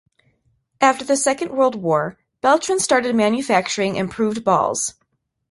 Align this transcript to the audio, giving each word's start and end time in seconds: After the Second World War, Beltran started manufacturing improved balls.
After 0.81 1.05
the 1.05 1.15
Second 1.15 1.51
World 1.51 1.75
War, 1.75 2.17
Beltran 2.41 2.79
started 2.79 3.15
manufacturing 3.15 3.97
improved 3.97 4.43
balls. 4.43 4.95